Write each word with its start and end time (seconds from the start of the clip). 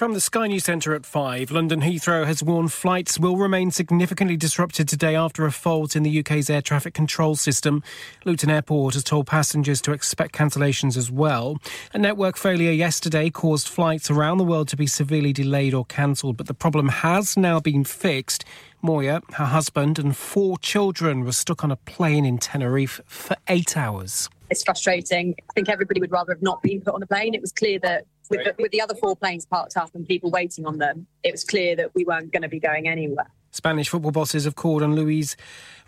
From 0.00 0.14
the 0.14 0.20
Sky 0.22 0.46
News 0.46 0.64
Centre 0.64 0.94
at 0.94 1.04
5, 1.04 1.50
London 1.50 1.82
Heathrow 1.82 2.24
has 2.24 2.42
warned 2.42 2.72
flights 2.72 3.18
will 3.18 3.36
remain 3.36 3.70
significantly 3.70 4.34
disrupted 4.34 4.88
today 4.88 5.14
after 5.14 5.44
a 5.44 5.52
fault 5.52 5.94
in 5.94 6.04
the 6.04 6.20
UK's 6.20 6.48
air 6.48 6.62
traffic 6.62 6.94
control 6.94 7.36
system. 7.36 7.82
Luton 8.24 8.48
Airport 8.48 8.94
has 8.94 9.04
told 9.04 9.26
passengers 9.26 9.82
to 9.82 9.92
expect 9.92 10.34
cancellations 10.34 10.96
as 10.96 11.10
well. 11.10 11.58
A 11.92 11.98
network 11.98 12.38
failure 12.38 12.72
yesterday 12.72 13.28
caused 13.28 13.68
flights 13.68 14.10
around 14.10 14.38
the 14.38 14.44
world 14.44 14.68
to 14.68 14.76
be 14.78 14.86
severely 14.86 15.34
delayed 15.34 15.74
or 15.74 15.84
cancelled, 15.84 16.38
but 16.38 16.46
the 16.46 16.54
problem 16.54 16.88
has 16.88 17.36
now 17.36 17.60
been 17.60 17.84
fixed. 17.84 18.42
Moya, 18.80 19.20
her 19.34 19.44
husband, 19.44 19.98
and 19.98 20.16
four 20.16 20.56
children 20.56 21.24
were 21.26 21.32
stuck 21.32 21.62
on 21.62 21.70
a 21.70 21.76
plane 21.76 22.24
in 22.24 22.38
Tenerife 22.38 23.02
for 23.04 23.36
eight 23.48 23.76
hours. 23.76 24.30
It's 24.48 24.64
frustrating. 24.64 25.34
I 25.50 25.52
think 25.52 25.68
everybody 25.68 26.00
would 26.00 26.10
rather 26.10 26.32
have 26.32 26.42
not 26.42 26.62
been 26.62 26.80
put 26.80 26.94
on 26.94 27.00
the 27.00 27.06
plane. 27.06 27.34
It 27.34 27.42
was 27.42 27.52
clear 27.52 27.78
that 27.80 28.06
with 28.30 28.44
the, 28.44 28.54
with 28.58 28.70
the 28.72 28.80
other 28.80 28.94
four 28.94 29.16
planes 29.16 29.44
parked 29.44 29.76
up 29.76 29.94
and 29.94 30.06
people 30.06 30.30
waiting 30.30 30.64
on 30.66 30.78
them, 30.78 31.06
it 31.22 31.32
was 31.32 31.44
clear 31.44 31.76
that 31.76 31.94
we 31.94 32.04
weren't 32.04 32.32
going 32.32 32.42
to 32.42 32.48
be 32.48 32.60
going 32.60 32.88
anywhere. 32.88 33.26
Spanish 33.50 33.88
football 33.88 34.12
bosses 34.12 34.44
have 34.44 34.54
called 34.54 34.82
on 34.82 34.94
Luis 34.94 35.34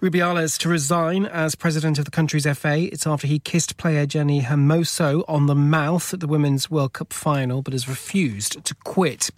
Rubiales 0.01 0.59
to 0.59 0.69
resign 0.69 1.25
as 1.27 1.55
president 1.55 1.97
of 1.99 2.05
the 2.05 2.11
country's 2.11 2.45
FA. 2.59 2.93
It's 2.93 3.07
after 3.07 3.29
he 3.29 3.39
kissed 3.39 3.77
player 3.77 4.05
Jenny 4.05 4.43
Hermoso 4.43 5.25
on 5.29 5.47
the 5.47 5.55
mouth 5.55 6.13
at 6.13 6.19
the 6.19 6.27
Women's 6.27 6.69
World 6.71 6.93
Cup 6.93 7.13
final, 7.13 7.63
but 7.63 7.73
has 7.73 7.89
refused 7.89 8.65
to 8.65 8.75
quit. 8.83 9.31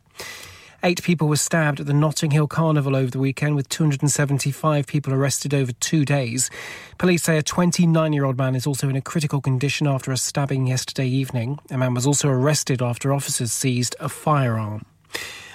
Eight 0.86 1.02
people 1.02 1.28
were 1.28 1.36
stabbed 1.36 1.80
at 1.80 1.86
the 1.86 1.94
Notting 1.94 2.32
Hill 2.32 2.46
Carnival 2.46 2.94
over 2.94 3.10
the 3.10 3.18
weekend, 3.18 3.56
with 3.56 3.70
275 3.70 4.86
people 4.86 5.14
arrested 5.14 5.54
over 5.54 5.72
two 5.72 6.04
days. 6.04 6.50
Police 6.98 7.22
say 7.22 7.38
a 7.38 7.42
29 7.42 8.12
year 8.12 8.26
old 8.26 8.36
man 8.36 8.54
is 8.54 8.66
also 8.66 8.90
in 8.90 8.94
a 8.94 9.00
critical 9.00 9.40
condition 9.40 9.86
after 9.86 10.12
a 10.12 10.18
stabbing 10.18 10.66
yesterday 10.66 11.08
evening. 11.08 11.58
A 11.70 11.78
man 11.78 11.94
was 11.94 12.06
also 12.06 12.28
arrested 12.28 12.82
after 12.82 13.14
officers 13.14 13.50
seized 13.50 13.96
a 13.98 14.10
firearm. 14.10 14.84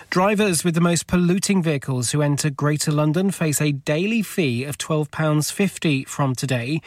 Drivers 0.10 0.64
with 0.64 0.74
the 0.74 0.82
most 0.82 1.06
polluting 1.06 1.62
vehicles 1.62 2.10
who 2.10 2.24
enter 2.24 2.50
Greater 2.50 2.92
London 2.92 3.30
face 3.30 3.62
a 3.62 3.72
daily 3.72 4.24
fee 4.24 4.64
of 4.64 4.80
£12.50 4.80 6.08
from 6.08 6.34
today. 6.34 6.82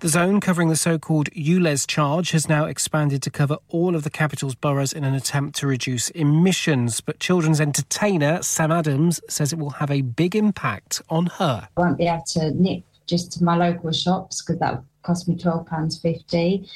The 0.00 0.08
zone 0.08 0.40
covering 0.40 0.68
the 0.68 0.76
so 0.76 0.98
called 0.98 1.30
ULEZ 1.30 1.86
charge 1.86 2.32
has 2.32 2.48
now 2.48 2.66
expanded 2.66 3.22
to 3.22 3.30
cover 3.30 3.58
all 3.68 3.94
of 3.94 4.02
the 4.02 4.10
capital's 4.10 4.54
boroughs 4.54 4.92
in 4.92 5.04
an 5.04 5.14
attempt 5.14 5.56
to 5.58 5.66
reduce 5.66 6.10
emissions. 6.10 7.00
But 7.00 7.20
children's 7.20 7.60
entertainer 7.60 8.42
Sam 8.42 8.72
Adams 8.72 9.20
says 9.28 9.52
it 9.52 9.58
will 9.58 9.70
have 9.70 9.90
a 9.90 10.02
big 10.02 10.36
impact 10.36 11.00
on 11.08 11.26
her. 11.26 11.68
I 11.76 11.80
won't 11.80 11.98
be 11.98 12.06
able 12.06 12.24
to 12.32 12.50
nip 12.50 12.82
just 13.06 13.32
to 13.32 13.44
my 13.44 13.56
local 13.56 13.92
shops 13.92 14.42
because 14.42 14.58
that 14.60 14.82
cost 15.02 15.28
me 15.28 15.36
£12.50. 15.36 16.68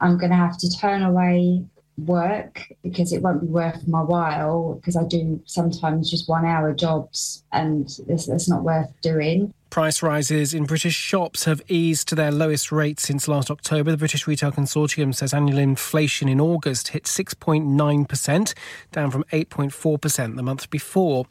I'm 0.00 0.18
going 0.18 0.30
to 0.30 0.36
have 0.36 0.58
to 0.58 0.70
turn 0.78 1.02
away 1.02 1.64
work 1.98 2.62
because 2.82 3.12
it 3.12 3.22
won't 3.22 3.40
be 3.40 3.46
worth 3.46 3.88
my 3.88 4.02
while 4.02 4.74
because 4.74 4.96
I 4.96 5.04
do 5.04 5.40
sometimes 5.46 6.10
just 6.10 6.28
one 6.28 6.44
hour 6.44 6.74
jobs 6.74 7.42
and 7.52 7.84
it's, 8.08 8.28
it's 8.28 8.48
not 8.48 8.62
worth 8.62 8.92
doing. 9.00 9.54
Price 9.76 10.02
rises 10.02 10.54
in 10.54 10.64
British 10.64 10.94
shops 10.94 11.44
have 11.44 11.60
eased 11.68 12.08
to 12.08 12.14
their 12.14 12.32
lowest 12.32 12.72
rate 12.72 12.98
since 12.98 13.28
last 13.28 13.50
October. 13.50 13.90
The 13.90 13.98
British 13.98 14.26
Retail 14.26 14.50
Consortium 14.50 15.14
says 15.14 15.34
annual 15.34 15.58
inflation 15.58 16.30
in 16.30 16.40
August 16.40 16.88
hit 16.88 17.04
6.9%, 17.04 18.54
down 18.90 19.10
from 19.10 19.24
8.4% 19.24 20.36
the 20.36 20.42
month 20.42 20.70
before. 20.70 21.26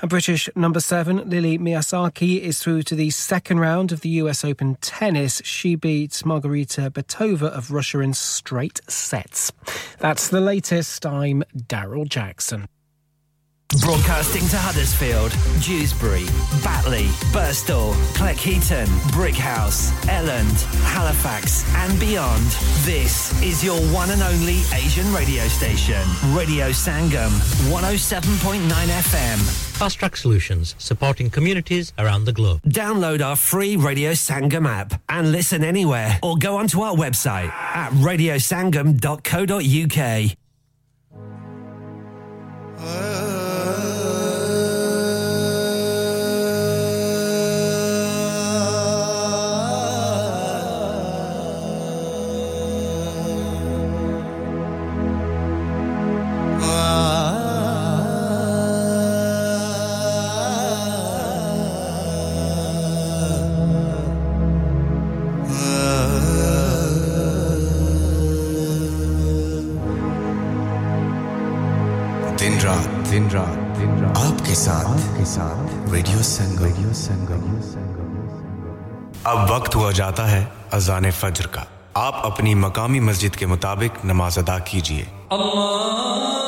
And 0.00 0.10
British 0.10 0.48
number 0.56 0.80
seven, 0.80 1.30
Lily 1.30 1.56
Miyasaki, 1.56 2.40
is 2.40 2.58
through 2.58 2.82
to 2.82 2.96
the 2.96 3.10
second 3.10 3.60
round 3.60 3.92
of 3.92 4.00
the 4.00 4.08
US 4.08 4.44
Open 4.44 4.74
tennis. 4.80 5.40
She 5.44 5.76
beats 5.76 6.24
Margarita 6.24 6.90
Betova 6.90 7.44
of 7.44 7.70
Russia 7.70 8.00
in 8.00 8.12
straight 8.12 8.80
sets. 8.90 9.52
That's 10.00 10.26
the 10.26 10.40
latest. 10.40 11.06
I'm 11.06 11.44
Daryl 11.56 12.08
Jackson. 12.08 12.66
Broadcasting 13.76 14.48
to 14.48 14.56
Huddersfield, 14.56 15.30
Dewsbury, 15.60 16.24
Batley, 16.64 17.04
Burstall, 17.36 17.92
Cleckheaton, 18.14 18.86
Brickhouse, 19.12 19.90
Elland, 20.08 20.64
Halifax, 20.84 21.70
and 21.76 22.00
beyond. 22.00 22.46
This 22.86 23.30
is 23.42 23.62
your 23.62 23.78
one 23.92 24.08
and 24.08 24.22
only 24.22 24.62
Asian 24.72 25.12
radio 25.12 25.46
station, 25.48 26.00
Radio 26.34 26.70
Sangam, 26.70 27.28
107.9 27.70 28.70
FM. 28.70 29.36
Fast 29.76 29.98
Track 29.98 30.16
Solutions, 30.16 30.74
supporting 30.78 31.28
communities 31.28 31.92
around 31.98 32.24
the 32.24 32.32
globe. 32.32 32.62
Download 32.62 33.20
our 33.20 33.36
free 33.36 33.76
Radio 33.76 34.12
Sangam 34.12 34.66
app 34.66 34.98
and 35.10 35.30
listen 35.30 35.62
anywhere 35.62 36.18
or 36.22 36.38
go 36.38 36.56
onto 36.56 36.80
our 36.80 36.96
website 36.96 37.50
at 37.50 37.92
radiosangam.co.uk. 37.92 40.36
दिन 42.78 42.86
uh, 42.86 43.27
साथ। 75.28 75.92
Radio 75.92 76.22
Sangam 76.22 76.64
radio 76.64 76.92
Sangam 76.92 77.42
अब 79.26 79.50
वक्त 79.50 79.74
हुआ 79.74 79.90
जाता 79.92 80.24
है 80.24 80.40
अजान 80.72 81.10
फज्र 81.10 81.46
का। 81.46 81.66
आप 81.96 82.22
अपनी 82.24 82.54
मकामी 82.54 83.00
मस्जिद 83.00 83.36
के 83.36 83.46
मुताबिक 83.46 84.04
नमाज़ 84.04 84.38
अदा 84.38 84.58
कीजिए। 84.68 85.08
अल्लाह। 85.32 86.47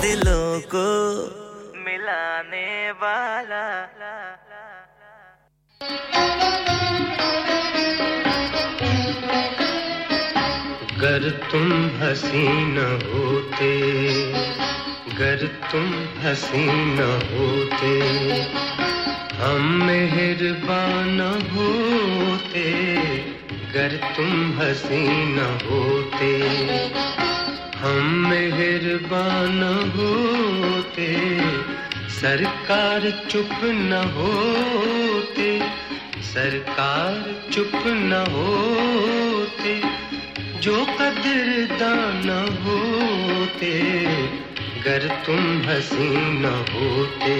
दिलों 0.00 0.60
को 0.74 0.88
मिलाने 1.76 2.90
वाला। 2.90 3.64
गर 11.00 11.30
तुम 11.50 11.72
हसीन 12.00 12.78
होते, 13.04 13.72
गर 15.18 15.46
तुम 15.72 15.90
हसीन 16.22 16.98
होते, 17.32 17.92
हम 19.42 19.68
मेहरबान 19.82 21.20
होते, 21.52 22.66
गर 23.74 23.96
तुम 24.16 24.58
हसी 24.60 25.06
न 25.34 25.46
होते। 25.64 26.32
हम 27.80 28.26
मेहरबान 28.28 29.62
होते, 29.96 31.08
सरकार 32.08 33.10
चुप 33.30 33.50
न 33.64 33.92
होते, 34.16 35.60
सरकार 36.22 37.40
चुप 37.52 37.72
न 37.86 38.24
होते, 38.30 39.80
जो 40.60 40.84
कदर 40.84 41.48
कदरदान 41.68 42.30
होते 42.64 43.72
गर 44.84 45.22
तुम 45.26 45.62
हसी 45.62 46.08
न 46.16 46.44
होते। 46.70 47.36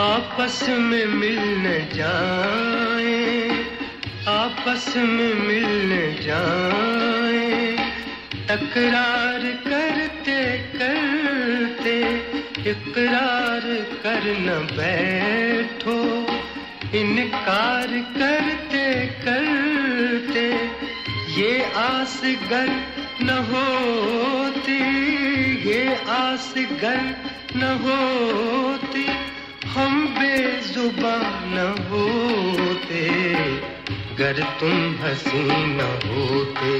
आपस 0.00 0.66
में 0.68 1.06
मिलने 1.06 1.88
जाए 1.94 3.53
आपस 4.28 4.96
में 4.96 5.34
मिलने 5.34 6.18
जाए। 6.22 7.76
तकरार 8.48 9.40
करते 9.40 10.58
करते 10.58 11.96
इकरार 12.70 13.66
कर 14.02 14.24
न 14.38 14.48
बैठो। 14.72 15.98
इनकार 16.98 17.86
करते 17.86 19.06
करते 19.06 20.46
ये 21.40 21.64
आस 21.64 22.20
गर 22.24 22.70
न 23.20 23.30
होती, 23.50 24.80
ये 25.68 25.96
आस 26.08 26.54
गर 26.56 27.02
न 27.56 27.62
होती। 27.84 29.06
हम 29.68 30.06
बेजुबान 30.08 31.32
न 31.44 31.58
होते। 31.90 33.04
गर 34.18 34.38
तुम 34.60 34.94
हसी 35.00 35.40
न 35.68 35.86
होते। 36.02 36.74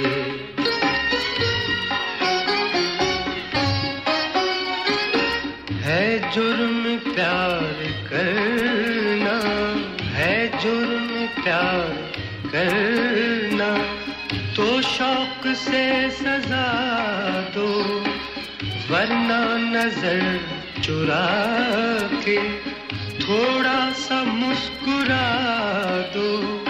है 5.85 6.33
जुर्म 6.33 6.85
प्यार 7.09 7.81
करना, 8.11 9.35
है 10.11 10.37
जुर्म 10.59 11.09
प्यार 11.43 12.13
करना। 12.47 13.71
तो 14.57 14.67
शौक 14.83 15.47
से 15.57 15.85
सजा 16.11 16.67
दो, 17.55 17.69
वरना 18.91 19.41
नज़र 19.69 20.23
चुरा 20.83 21.27
के 22.25 22.39
थोड़ा 23.19 23.79
सा 23.99 24.23
मुस्कुरा 24.25 25.27
दो। 26.17 26.64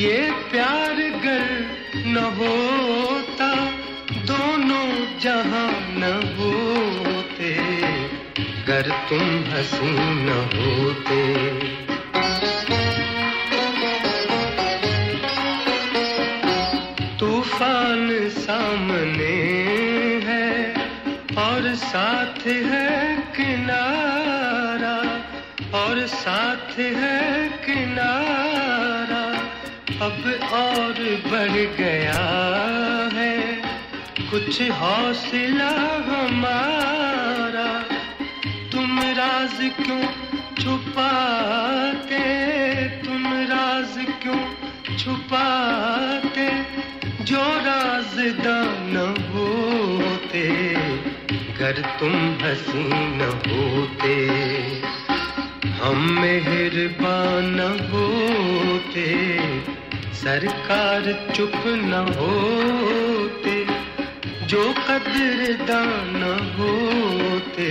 ये 0.00 0.20
प्यार 0.50 0.96
गर 1.22 1.48
न 2.06 2.20
होता, 2.36 3.48
दोनों 4.28 4.86
जहाँ 5.20 5.70
न 5.94 6.12
होते 6.36 7.50
गर 8.68 8.88
तुम 9.08 9.26
हसी 9.50 9.90
न 10.20 10.38
होते। 10.54 11.20
तूफ़ान 17.20 18.08
सामने 18.38 19.34
है 20.26 20.48
और 21.44 21.74
साथ 21.84 22.46
है 22.46 23.16
किनारा, 23.36 24.96
और 25.80 26.06
साथ 26.16 26.78
है 26.78 27.48
किनारा। 27.66 28.49
अब 30.02 30.40
और 30.52 30.94
बढ़ 31.26 31.56
गया 31.78 32.20
है। 33.12 33.62
कुछ 34.30 34.62
हौसला 34.62 35.72
हमारा, 36.06 37.82
तुम 38.72 39.00
राज 39.00 39.58
क्यों 39.60 40.02
छुपाते? 40.62 42.22
तुम 42.88 43.26
राज 43.26 44.06
क्यों 44.22 44.40
छुपाते? 44.96 46.48
जो 47.24 47.42
राजदान 47.42 48.96
होते 49.34 50.48
गर 51.58 51.82
तुम 52.00 52.14
हसी 52.42 52.88
न 52.88 53.30
होते। 53.48 54.16
हम 55.82 56.10
मेहरबान 56.20 57.60
होते 57.92 59.10
सरकार 60.20 61.04
चुप 61.36 61.52
न 61.66 62.00
होते 62.16 63.54
जो 64.46 64.64
कदरदान 64.78 66.22
होते 66.56 67.70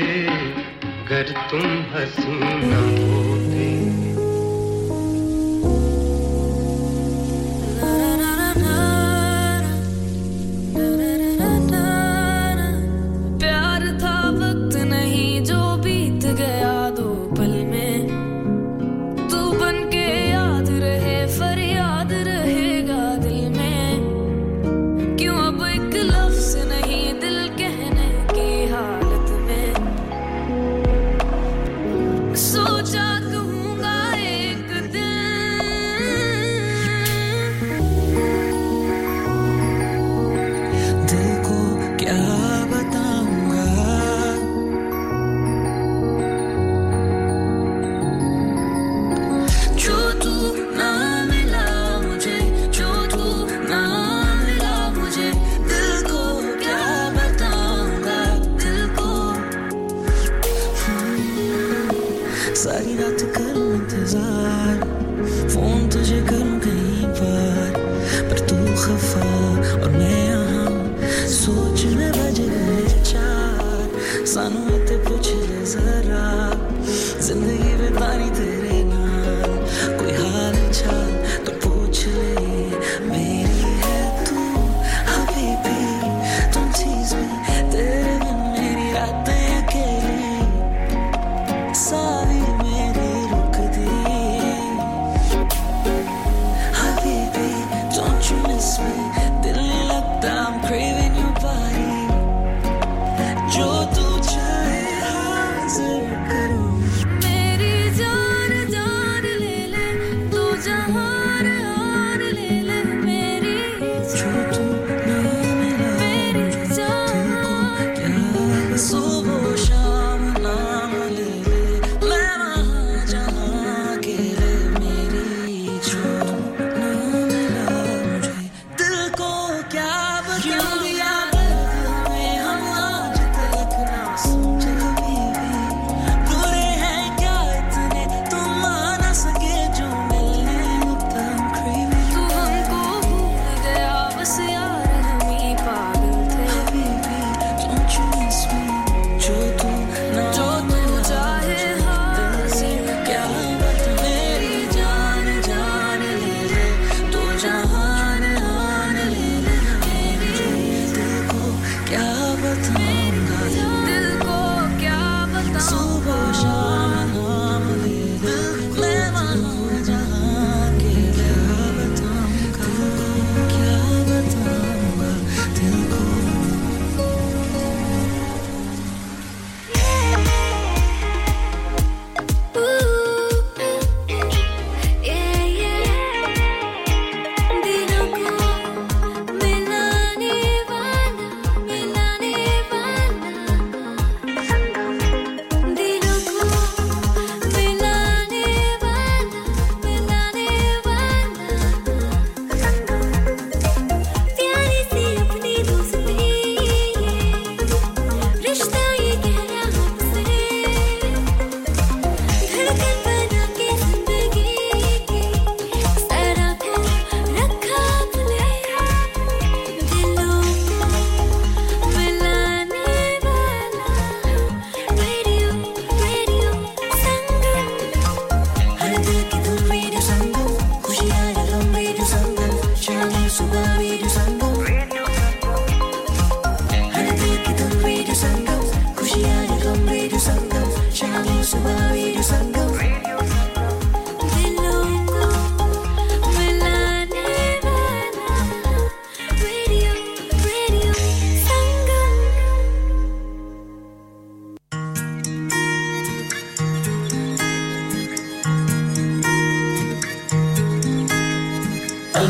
गर 1.09 1.31
तुम 1.51 1.67
हसी 1.93 2.39
न 2.63 2.81
होते। 2.97 3.88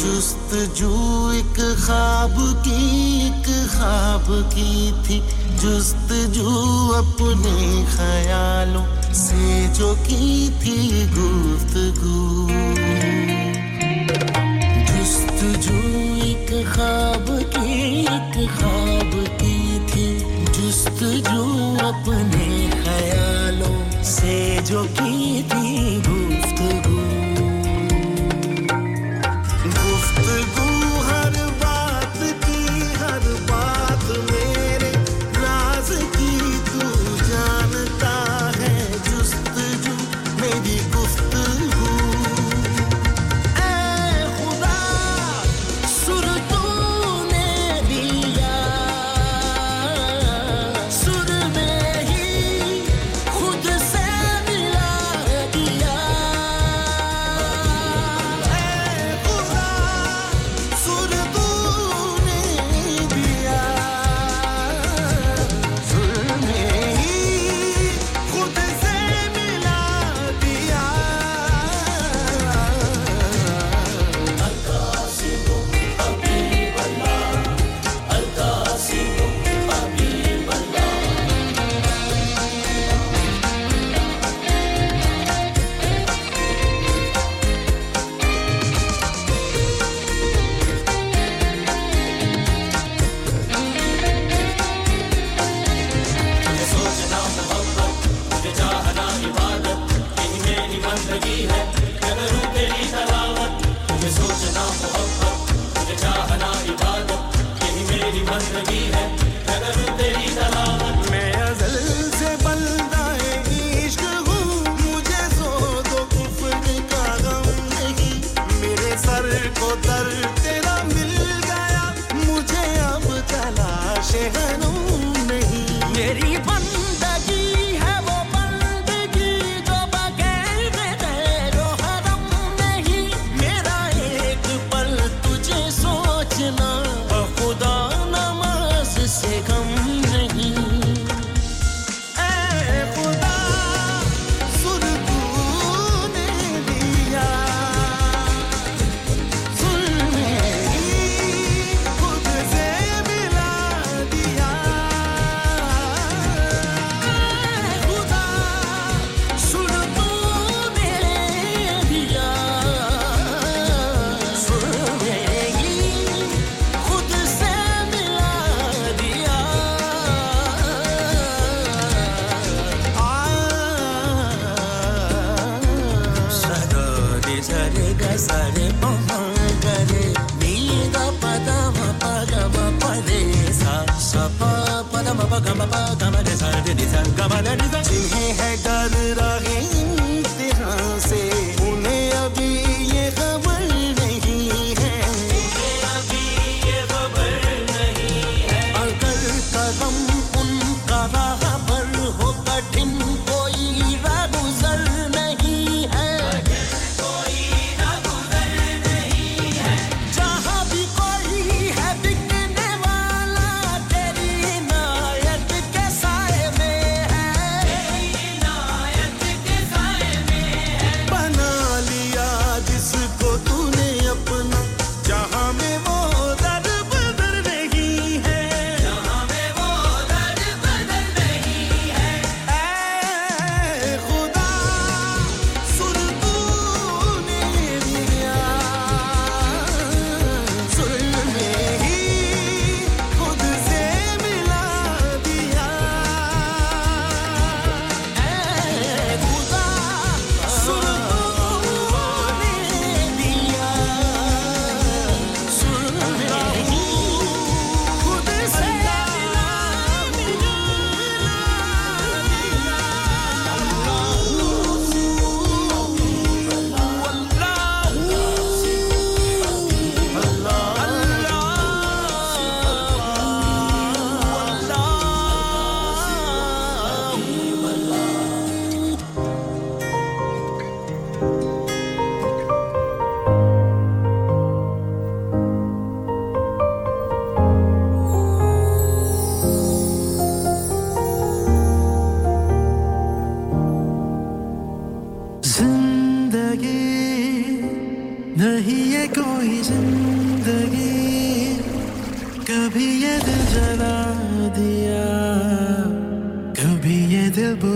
जस्तजू 0.00 0.94
एक 1.42 1.60
ख्वाब 1.84 2.36
की 2.64 2.80
एक 3.26 3.48
ख्वाब 3.76 4.26
की 4.54 4.72
थी 5.04 5.22
जुस्त 5.62 6.08
जू 6.34 6.52
अपने 6.92 7.58
ख्यालों 7.86 9.12
से 9.14 9.68
जो 9.68 9.94
की 9.94 10.48
थी 10.60 10.78
गुफ्तगु। 11.06 12.16
जुस्त 14.88 15.44
जू 15.66 15.76
एक 16.26 16.50
ख्वाब 16.72 17.26
की, 17.54 18.00
एक 18.00 18.34
ख्वाब 18.58 19.12
की 19.42 19.58
थी। 19.86 20.08
जुस्त 20.52 20.98
जू 21.28 21.44
अपने 21.86 22.48
ख्यालों 22.82 24.02
से 24.02 24.62
जो 24.62 24.84
की 24.84 25.42
थी 25.42 26.00
गुफ्तगु 26.00 26.21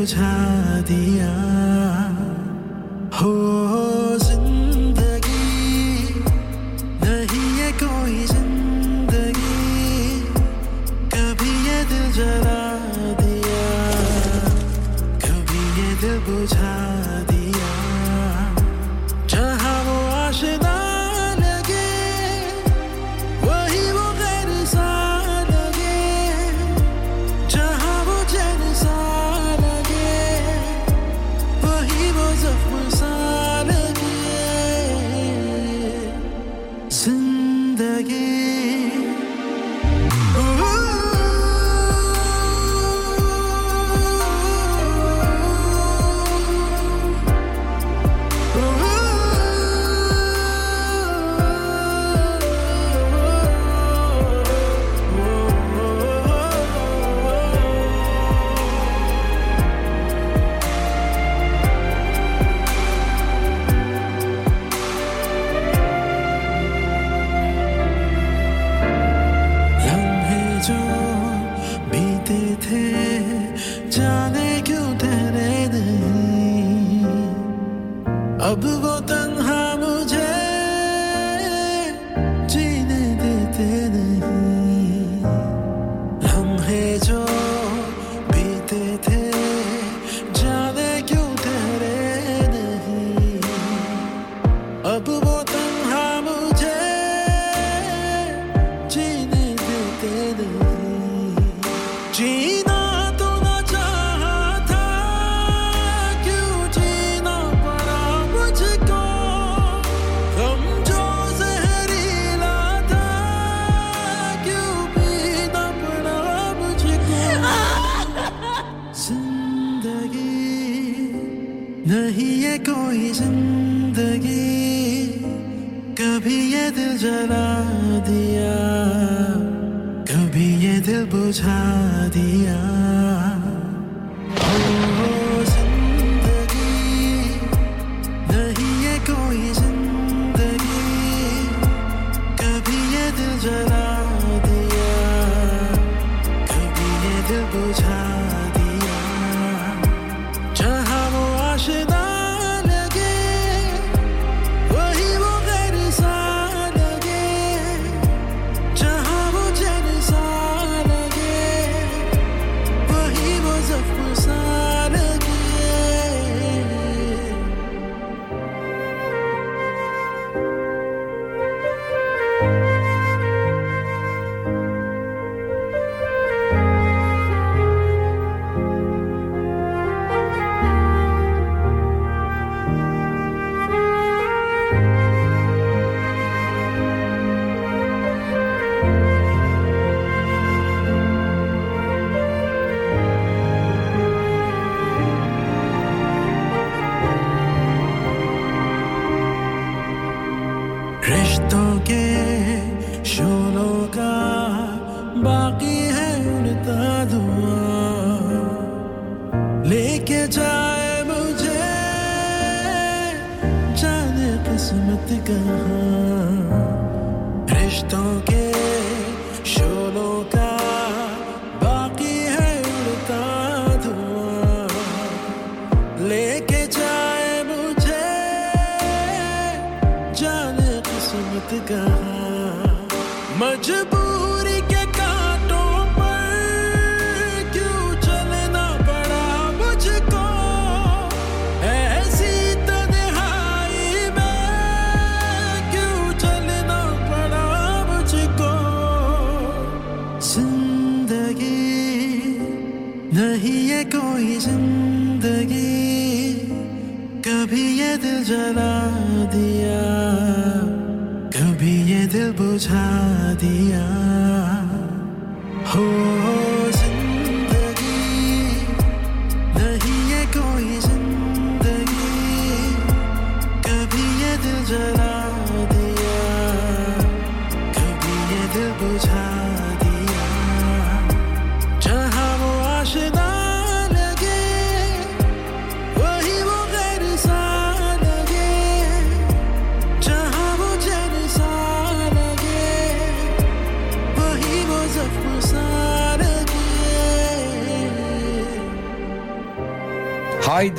town. 0.07 0.56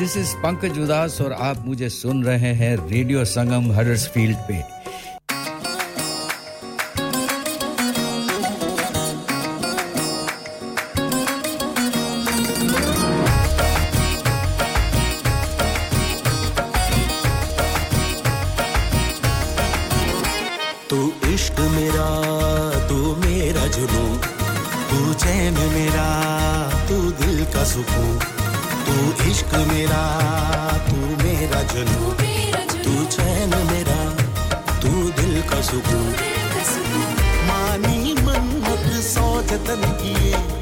दिस 0.08 0.18
इज़ 0.18 0.36
पंकज 0.36 0.78
उदास 0.80 1.20
और 1.22 1.34
आप 1.34 1.64
मुझे 1.66 1.88
सुन 1.90 2.24
रहे 2.24 2.52
हैं 2.56 2.76
रेडियो 2.90 3.24
संगम 3.26 3.72
हडर्सफील्ड 3.72 4.38
पे। 4.48 4.77
कसुगु 35.58 36.00
मानी 37.48 38.14
मन 38.26 38.46
मत 38.66 38.86
सौ 39.04 39.30
जतन 39.50 39.82
किए। 40.02 40.57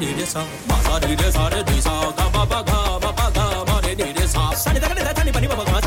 ni 0.00 0.12
re 0.18 0.26
sa 0.26 0.42
ma 0.68 0.76
sa 0.84 0.94
ni 1.06 1.14
re 1.20 1.28
sa 1.36 1.44
re 1.52 1.60
ni 1.68 1.80
sa 1.86 1.92
ga 2.18 2.26
ba 2.34 2.42
ba 2.50 2.60
ga 2.68 2.78
ba 3.02 3.10
ba 3.18 3.26
ga 3.36 3.44
ma 3.68 3.76
re 3.84 3.92
ni 4.00 4.08
re 4.18 4.26
sa 4.34 4.42
sa 4.62 4.72
ni 4.72 4.78
da 4.82 4.88
ga 4.90 4.94
ni 4.98 5.02
da 5.06 5.12
ta 5.16 5.22
ni 5.26 5.30
ba 5.36 5.40
ni 5.40 5.48
ba 5.50 5.56
ba 5.60 5.64
ga 5.84 5.85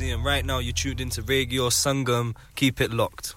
and 0.00 0.24
Right 0.24 0.44
now, 0.44 0.58
you're 0.58 0.72
tuned 0.72 1.00
into 1.00 1.22
Radio 1.22 1.68
Sangam. 1.68 2.34
Keep 2.54 2.80
it 2.80 2.92
locked. 2.92 3.36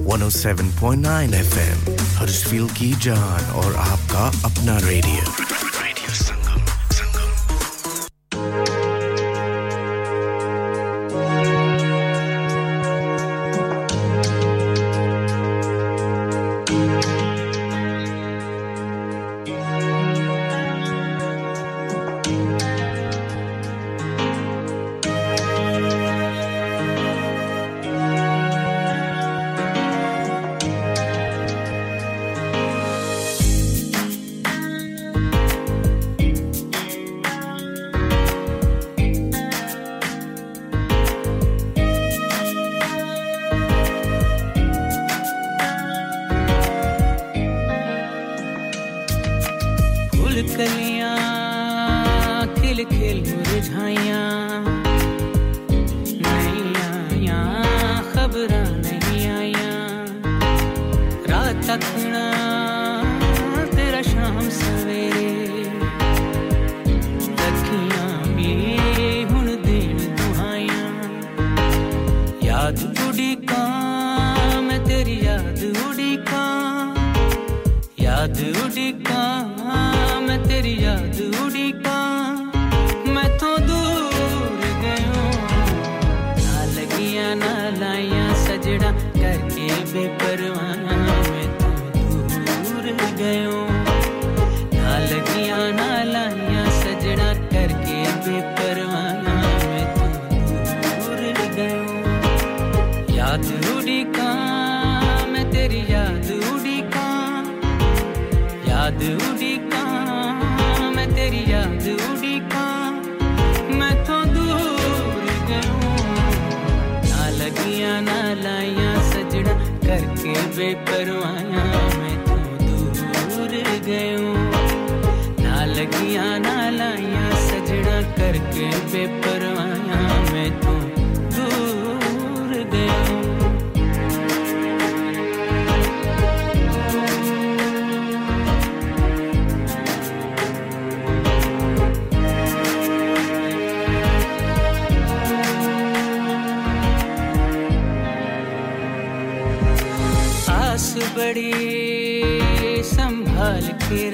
107.9 0.11 1.33
FM 1.35 1.77
Huddersfield 2.17 2.71
की 2.77 2.91
जान 3.03 3.45
और 3.61 3.75
आपका 3.83 4.25
अपना 4.47 4.77
radio 4.87 5.23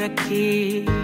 key 0.09 0.96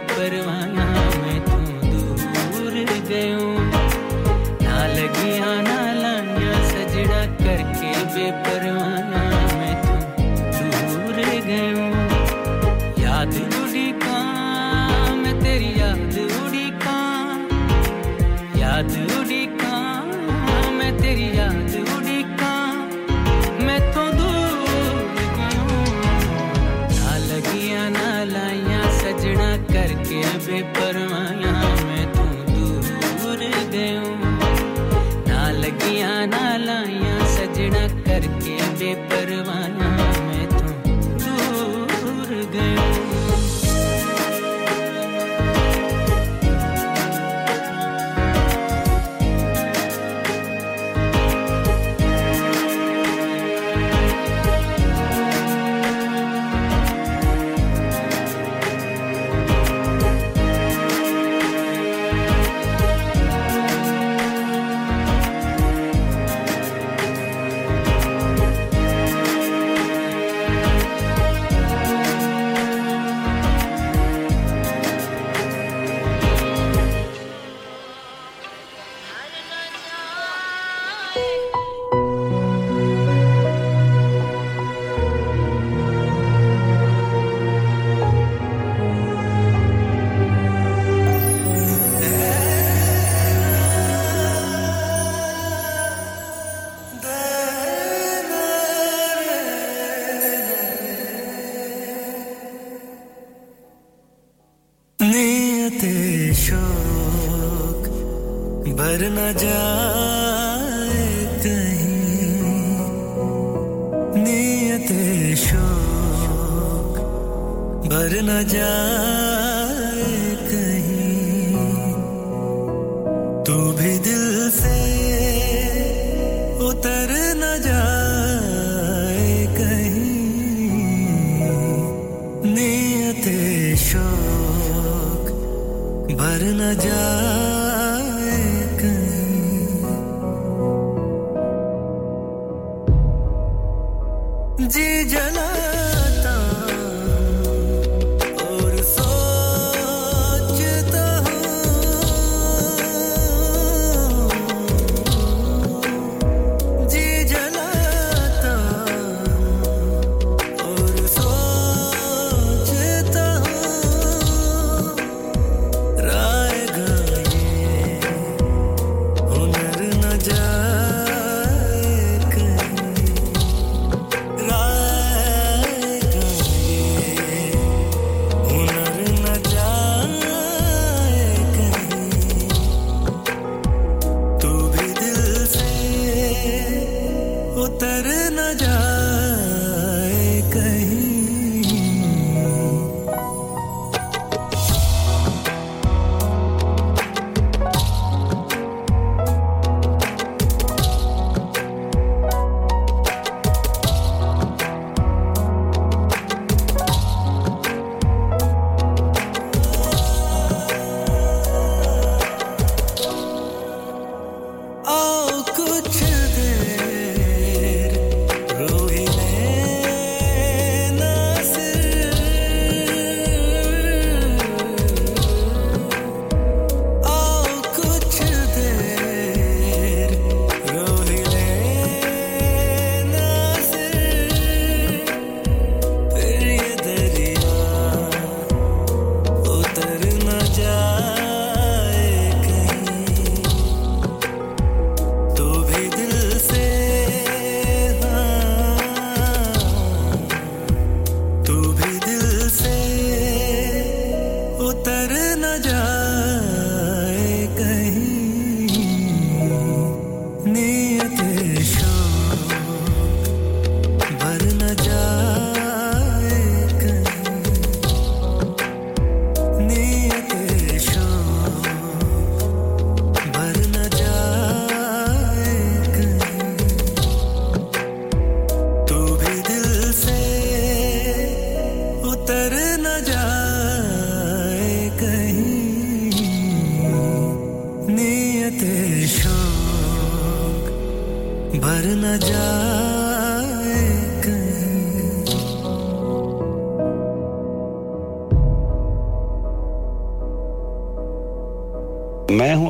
करके 0.00 1.13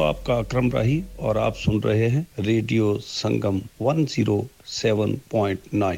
आपका 0.04 0.34
अक्रम 0.34 0.70
राही 0.70 1.04
और 1.20 1.38
आप 1.38 1.54
सुन 1.54 1.82
रहे 1.82 2.08
हैं 2.08 2.26
radio 2.40 2.98
Sangam 2.98 3.60
107.9 3.82 5.96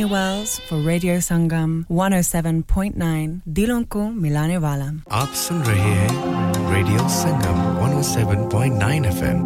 Tanya 0.00 0.06
Wells 0.06 0.58
for 0.68 0.76
Radio 0.78 1.18
Sangam 1.18 1.84
107.9 1.88 3.40
दिलों 3.58 3.82
को 3.94 4.02
मिलाने 4.24 4.56
वाला 4.64 4.86
आप 5.20 5.32
सुन 5.44 5.62
रहे 5.68 5.94
हैं 5.98 6.72
रेडियो 6.74 7.08
संगम 7.18 7.58
107.9 8.02 9.06
एफएम 9.12 9.42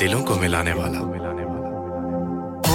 दिलों 0.00 0.22
को 0.30 0.36
मिलाने 0.46 0.72
वाला 0.82 1.06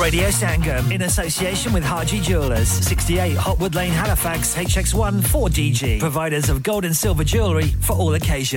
Radio 0.04 0.30
Sangam 0.36 0.92
in 0.92 1.04
association 1.04 1.72
with 1.72 1.84
Haji 1.86 2.20
Jewelers, 2.20 2.68
68 2.68 3.38
Hotwood 3.38 3.74
Lane, 3.76 3.92
Halifax, 3.92 4.54
HX1 4.62 5.20
4DG. 5.34 6.00
Providers 6.00 6.50
of 6.50 6.62
gold 6.62 6.84
and 6.84 6.98
silver 7.02 7.24
jewellery 7.24 7.68
for 7.80 7.94
all 7.96 8.14
occasions. 8.16 8.52